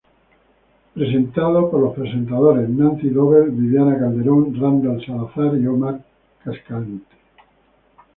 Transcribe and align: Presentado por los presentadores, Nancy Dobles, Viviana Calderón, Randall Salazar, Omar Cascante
Presentado 0.95 1.69
por 1.69 1.79
los 1.79 1.93
presentadores, 1.93 2.67
Nancy 2.67 3.09
Dobles, 3.11 3.55
Viviana 3.55 3.99
Calderón, 3.99 4.59
Randall 4.59 4.99
Salazar, 5.05 5.51
Omar 5.67 6.01
Cascante 6.43 7.15